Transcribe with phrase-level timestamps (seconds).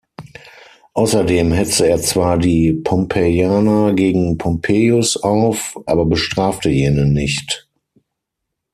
[0.95, 7.67] Außerdem hetzte er zwar die Pompeianer gegen Pompeius auf, aber bestrafte jene nicht.